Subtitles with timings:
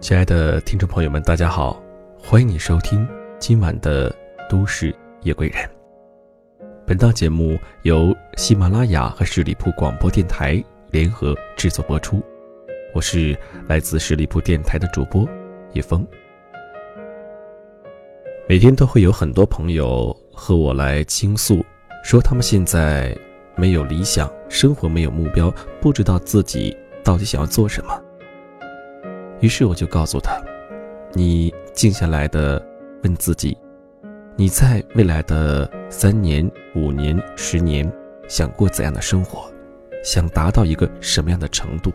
[0.00, 1.82] 亲爱的听众朋友们，大家好，
[2.22, 3.06] 欢迎你收听
[3.40, 4.08] 今晚的
[4.48, 5.58] 《都市夜归人》。
[6.86, 10.62] 本档节目由喜马拉雅和十里铺广播电台
[10.92, 12.22] 联合制作播出，
[12.94, 15.28] 我是来自十里铺电台的主播
[15.72, 16.06] 叶峰。
[18.48, 21.62] 每天都会有很多朋友和我来倾诉，
[22.04, 23.14] 说他们现在
[23.56, 28.00] 没有理想，生活没有目标，不知道自己到底想要做什么。
[29.40, 30.36] 于是我就告诉他
[31.14, 32.60] ：“你静下来的
[33.04, 33.56] 问自己，
[34.34, 37.90] 你在未来的三年、五年、十年，
[38.26, 39.48] 想过怎样的生活？
[40.02, 41.92] 想达到一个什么样的程度？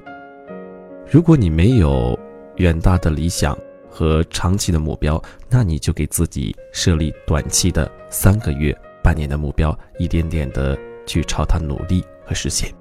[1.09, 2.17] 如果你没有
[2.55, 3.57] 远大的理想
[3.89, 8.73] 和长期的目标，那你就给自己设立短期的三个月、
[9.03, 12.73] 半年的目标，一点点的去朝它努力和实现。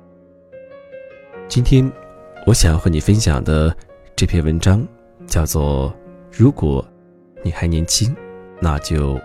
[1.48, 1.90] 今天，
[2.46, 3.76] 我想要和你分享的。”
[4.14, 4.86] 这篇文章
[5.26, 5.92] 叫做
[6.30, 6.86] “如果
[7.42, 8.14] 你还年轻，
[8.60, 9.20] 那就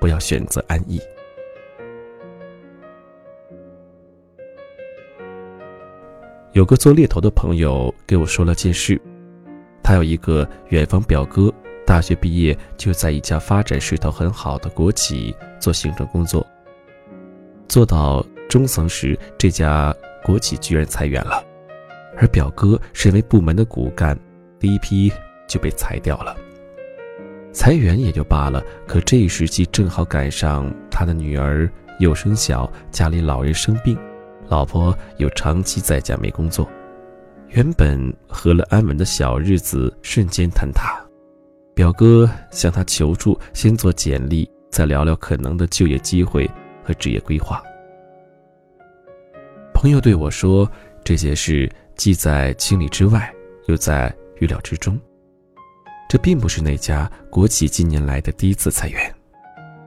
[0.00, 1.00] 不要选择安逸。”
[6.52, 9.00] 有个做猎头的朋友给我说了件事，
[9.84, 11.52] 他有一个远方表哥，
[11.86, 16.44] 大学毕业就在一家发展势头很好的国企做行政工作，
[17.68, 21.40] 做到中层时，这家国企居然裁员了，
[22.16, 24.18] 而表哥身为部门的骨干。
[24.60, 25.10] 第一批
[25.48, 26.36] 就被裁掉了，
[27.50, 33.98] 裁员也就罢了，可这一时期正好赶上他的女儿又生小，家里老人生病，
[34.48, 36.68] 老婆又长期在家没工作，
[37.48, 41.02] 原本和乐安稳的小日子瞬间坍塌。
[41.74, 46.46] 表哥向他求助，先做简历，再聊聊可能的就业机会
[46.84, 47.62] 和职业规划。
[49.72, 50.70] 朋友对我说
[51.02, 51.66] ：“这些事
[51.96, 53.32] 既在情理之外，
[53.66, 55.00] 又在……”预料之中，
[56.08, 59.14] 这并不是那家国企近年来的第一次裁员。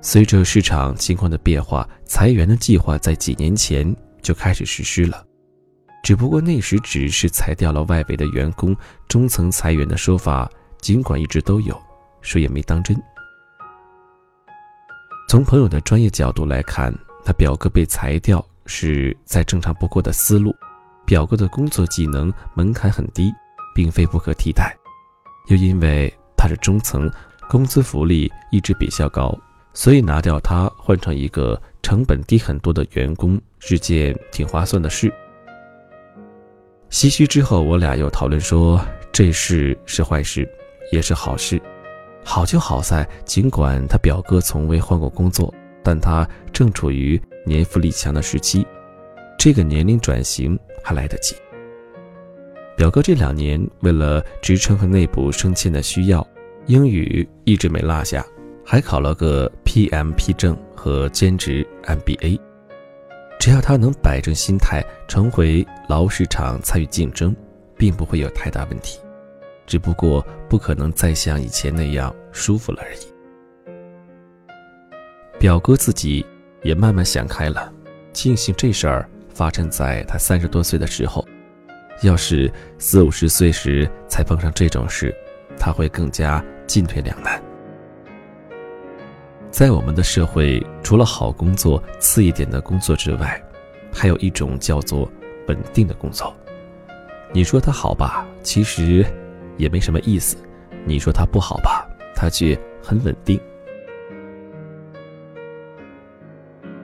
[0.02, 5.26] 随着市场情况的变化，裁员的计划在几年前就开始实施了，
[6.04, 8.76] 只不过那时只是裁掉了外围的员工，
[9.08, 10.50] 中层裁员的说法
[10.82, 11.82] 尽管一直都有，
[12.22, 12.96] 谁也没当真。
[15.30, 16.94] 从朋友的专业角度来看，
[17.24, 20.54] 他表哥被裁掉是再正常不过的思路。
[21.06, 23.34] 表哥的工作技能门槛很低。
[23.74, 24.76] 并非不可替代，
[25.48, 27.10] 又因为他是中层，
[27.50, 29.38] 工资福利一直比较高，
[29.74, 35.12] 所以拿掉他换成一个成本低很多的员工是件挺划算的事。
[36.90, 38.80] 唏嘘之后，我俩又讨论说，
[39.12, 40.48] 这事是坏事，
[40.92, 41.62] 也是好事。
[42.24, 48.66] 好就好在，尽管他表哥从未换过工作，但他正处于年富力强的时期，
[49.38, 51.36] 这个年龄转型还来得及。
[52.84, 56.28] 表哥这两年为了职称和内部升迁的需要，
[56.66, 58.26] 英语一直没落下，
[58.66, 62.38] 还考了个 PMP 证和兼职 MBA。
[63.40, 67.34] 只要他能摆正心态，重回劳市场参与竞争，
[67.78, 69.00] 并不会有太大问题。
[69.66, 73.72] 只不过不可能再像以前那样舒服了而已。
[75.40, 76.26] 表哥自己
[76.64, 77.72] 也慢慢想开了，
[78.12, 81.26] 庆幸这事儿发生在他三十多岁的时候。
[82.02, 85.14] 要是四五十岁时才碰上这种事，
[85.58, 87.42] 他会更加进退两难。
[89.52, 93.42] 在我们的社会，除了好工作、次一点的工作之外，
[93.94, 95.10] 还有一种叫做
[95.48, 96.36] 稳定的工作。
[97.32, 99.06] 你说它好吧，其实
[99.58, 100.36] 也没什么意思；
[100.86, 103.40] 你说它不好吧，它却很稳定。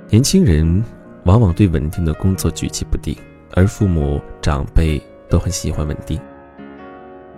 [0.07, 0.83] 年轻人
[1.25, 3.15] 往往对稳定的工作举棋不定。
[3.53, 6.19] 而父母长辈都很喜欢稳定。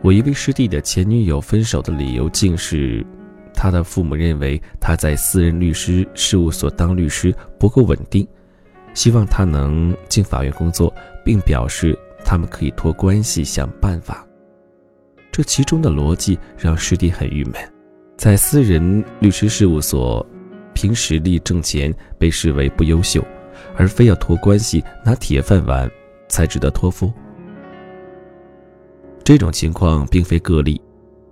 [0.02, 3.06] 我一位师弟的前女友分手的理由竟是，
[3.54, 8.28] 他的父母认为他在私人律师事务所当律师不够稳定，
[8.94, 10.92] 希望他能进法院工作，
[11.24, 14.26] 并表示他们可以托关系想办法。
[15.32, 17.54] 这其中的逻辑让师弟很郁闷，
[18.18, 20.26] 在私人律师事务所，
[20.74, 23.24] 凭实力挣钱被视为不优秀，
[23.78, 25.90] 而非要托关系拿铁饭碗。
[26.32, 27.14] 才值得托付。
[29.24, 30.82] 这种情况并非个例，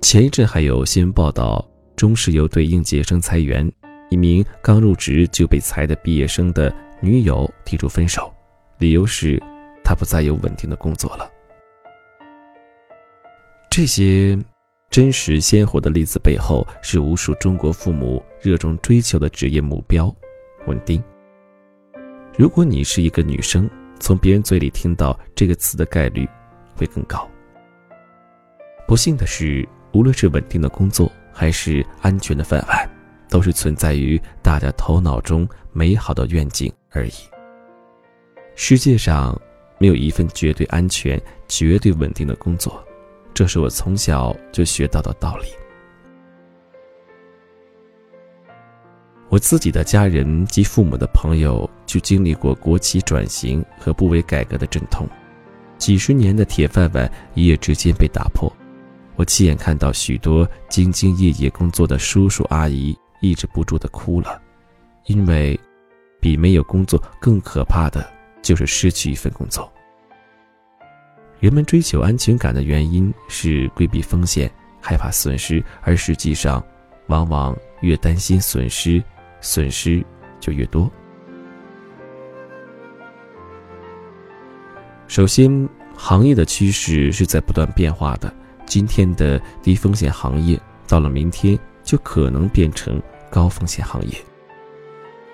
[0.02, 3.70] 前一阵还有新闻报道，中石油对应届生裁员，
[4.12, 8.32] 一名刚入职就被裁的毕业生的女友提出分手，
[8.78, 9.42] 理由是
[9.84, 11.28] 他不再有稳定的工作了。
[13.72, 14.38] 这些
[14.90, 20.14] 真实鲜活的例子背后，是无数中国父母热衷追求的职业目标——
[20.68, 21.04] 稳定。
[22.38, 23.70] 如果你是一个女生，
[24.00, 26.28] 从别人嘴里听到这个词的概率
[26.76, 27.30] 会更高。
[28.88, 32.90] 不幸的是，无论是稳定的工作还是安全的饭碗，
[33.30, 37.14] 都是存在于大家头脑中美好的愿景而已。
[38.56, 39.40] 世界上
[39.78, 42.84] 没有一份绝对安全、绝对稳定的工作，
[43.34, 45.48] 这是我从小就学到的道理。
[49.30, 55.08] 我自己的家人及父母的朋友就经历过国企转型和部委改革的阵痛，
[55.78, 58.52] 几十年的铁饭碗一夜之间被打破。
[59.16, 64.42] 我亲眼看到许多兢兢业业工作的叔叔阿姨抑制不住的哭了，
[65.06, 65.60] 因为，
[66.20, 68.04] 比没有工作更可怕的
[68.42, 69.72] 就是失去一份工作。
[71.40, 74.50] 人们追求安全感的原因是规避风险、
[74.82, 76.64] 害怕损失，而实际上，
[77.08, 79.04] 往往越担心损失。
[79.42, 80.06] 损失
[80.40, 80.92] 就越多。
[85.08, 88.34] 首先，行业的趋势是在不断变化的。
[88.66, 93.02] 今天的低风险行业，到了明天就可能变成
[93.32, 94.14] 高风险行业。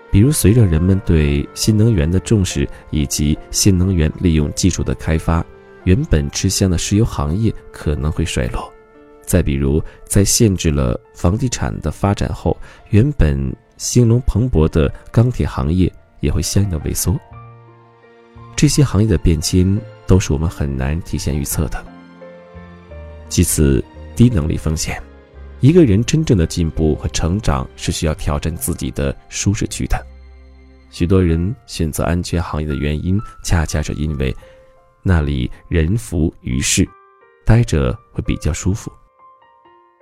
[0.10, 5.46] 比如，随着人们对新能源的重视以及新能源利用技术的开发，
[5.84, 8.72] 原本吃香的石油行业可能会衰落。
[9.22, 12.58] 再比如，在限制了房地产的发展后，
[12.92, 17.20] 原本兴隆蓬勃的钢铁行业也会相应的萎缩。
[18.56, 21.84] 这些行业的变迁都是我们很难提前预测的。
[23.28, 23.84] 其次，
[24.16, 25.02] 低能力风险，
[25.60, 30.06] 一个人真正的进步和成长是需要挑战自己的舒适区的。
[30.90, 34.34] 许多人选择安全行业的原因，恰恰是因为
[35.04, 36.88] 那里人浮于事，
[37.46, 38.90] 待着会比较舒服。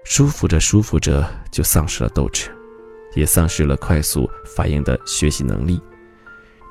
[0.04, 2.52] 舒服着舒服着，就丧失了斗志。
[3.16, 5.80] 也丧失了快速反应的学习能力，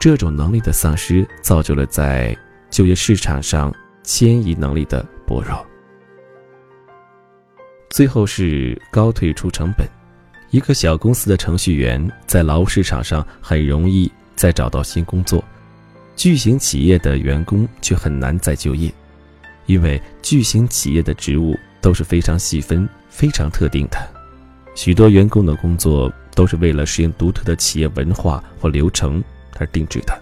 [0.00, 2.36] 这种能力的丧失造就了在
[2.70, 3.72] 就业市场上
[4.02, 5.64] 迁移能力的薄弱。
[7.90, 9.86] 最后是高退出成本，
[10.50, 15.44] 一个小公司的程序员在劳务市场上很容易再找到新工作，
[16.16, 18.92] 巨型企业的员工却很难再就业，
[19.66, 23.98] 因为巨型企业的职务都是非常细分、非常特定的，
[24.74, 26.12] 许多员工的工作。
[26.34, 29.22] 都是为了适应独特的企业文化或流程
[29.58, 30.18] 而定制的。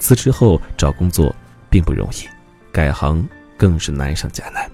[0.00, 1.32] 辞职后找工作
[1.70, 2.26] 并不容易，
[2.72, 3.24] 改行
[3.56, 4.68] 更是难上加难。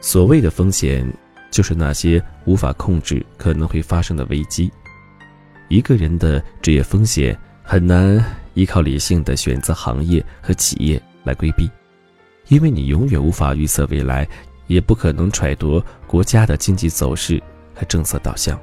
[0.00, 1.06] 所谓的风险，
[1.52, 4.68] 就是那些无法控制可能会发生的危机。
[5.68, 8.22] 一个人的职业风险很难
[8.54, 11.70] 依靠理性的选择行业和企业来规避，
[12.48, 14.28] 因为你永远无法预测未来，
[14.72, 17.42] 也不可能揣度国家的经济走势。
[17.74, 18.60] 和政策导向，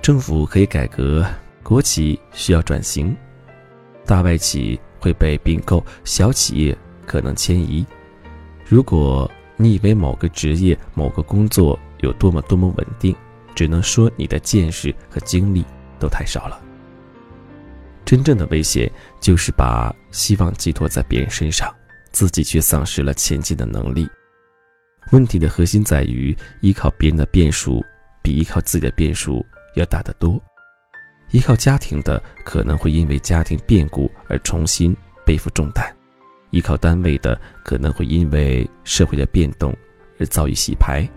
[0.00, 1.26] 政府可以改革，
[1.60, 3.14] 国企需要转型，
[4.06, 7.84] 大外企会被并购，小企业可能迁移。
[8.64, 13.12] 如果你以为某个职业、某个工作有多么多么稳定，
[13.56, 15.64] 只能说你的见识和经历
[15.98, 16.60] 都太少了。
[18.04, 18.88] 真正的危险
[19.20, 21.74] 就是把希望寄托在别人身上，
[22.12, 24.08] 自己却丧失了前进的能力。
[25.14, 27.80] 问题的核心在于，依靠别人的变数
[28.20, 29.46] 比依靠自己的变数
[29.76, 30.42] 要大得多。
[31.30, 34.94] 依靠家庭的可能会因为家庭变故而重新
[35.24, 35.84] 背负重担；
[36.50, 39.72] 依靠单位的可能会因为社会的变动
[40.18, 41.08] 而遭遇洗牌。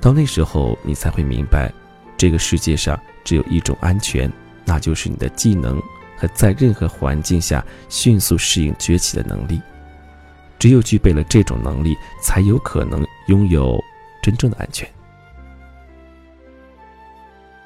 [0.00, 1.72] 到那时候，你才会明白，
[2.16, 4.32] 这个世界上只有一种安全，
[4.64, 5.82] 那就是你的技能
[6.16, 9.60] 和在任何环境下迅速适应崛起的能力。
[10.62, 13.82] 只有具备了这种能力，才有可能拥有
[14.22, 14.88] 真正的安全。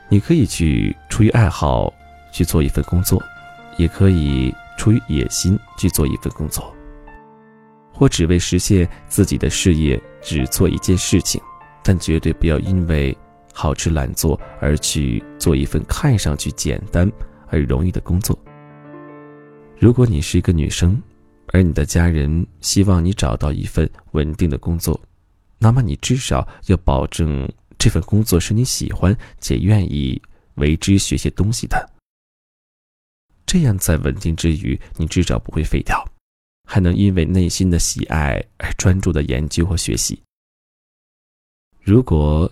[0.09, 1.93] 你可以去出于爱好
[2.33, 3.23] 去做一份工作，
[3.77, 6.75] 也可以出于野心去做一份工作，
[7.93, 11.39] 或只为实现自己的事业只做一件事情，
[11.83, 13.15] 但绝对不要因为
[13.53, 17.13] 好吃懒做而去做一份看上去简单
[17.49, 18.39] 而容易的工作。
[19.79, 20.99] 如果你是一个女生。
[21.53, 25.01] 而你的家人希望你找到一份稳定的工作，
[25.59, 30.21] 那么你至少要保证这份工作是你喜欢且愿意
[30.57, 31.91] 为之学些东西的。
[33.47, 36.05] 这样在稳定之余，你至少不会废掉，
[36.69, 40.21] 还能因为内心的喜爱而专注的研究和学习。
[41.81, 42.51] 如果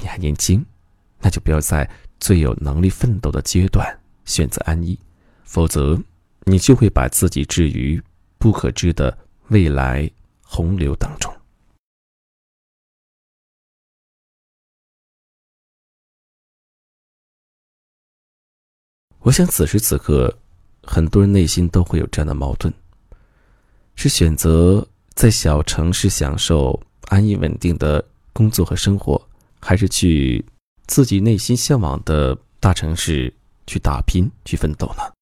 [0.00, 0.64] 你还年轻，
[1.20, 3.86] 那就不要在最有能力奋斗的阶段
[4.24, 4.98] 选择安逸，
[5.44, 5.96] 否则
[6.44, 8.02] 你就会把自己置于。
[8.42, 9.16] 不可知的
[9.50, 10.10] 未来
[10.42, 11.32] 洪流当中，
[19.20, 20.36] 我想此时此刻，
[20.82, 22.74] 很多人内心都会有这样的矛盾：
[23.94, 24.84] 是选择
[25.14, 29.24] 在小城市享受安逸稳定的工作和生活，
[29.60, 30.44] 还是去
[30.88, 33.32] 自己内心向往的大城市
[33.68, 35.21] 去打拼、去奋斗呢？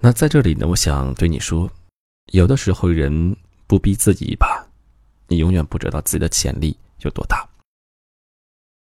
[0.00, 1.68] 那在这里呢，我想对你说，
[2.32, 3.36] 有的时候人
[3.66, 4.64] 不逼自己一把，
[5.26, 7.46] 你永远不知道自己的潜力有多大。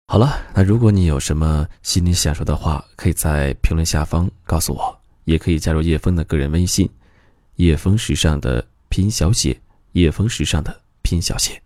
[0.07, 6.89] 好了，那如果你有什么心里想说的话，可以在评论下方告诉我，也可以加入叶枫的个人微信
[7.57, 9.59] “叶枫时尚”的拼小写，
[9.91, 11.61] 叶枫时尚的拼小写。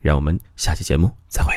[0.00, 1.52] 让我们下期节目再会。